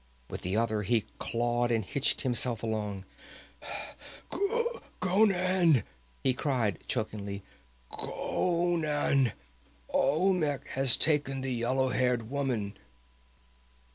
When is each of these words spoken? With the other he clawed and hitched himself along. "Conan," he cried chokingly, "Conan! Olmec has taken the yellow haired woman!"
With 0.31 0.41
the 0.41 0.57
other 0.57 0.81
he 0.81 1.05
clawed 1.19 1.69
and 1.69 1.85
hitched 1.85 2.21
himself 2.21 2.63
along. 2.63 3.05
"Conan," 4.99 5.83
he 6.23 6.33
cried 6.33 6.79
chokingly, 6.87 7.43
"Conan! 7.91 9.33
Olmec 9.93 10.67
has 10.69 10.97
taken 10.97 11.41
the 11.41 11.53
yellow 11.53 11.89
haired 11.89 12.31
woman!" 12.31 12.75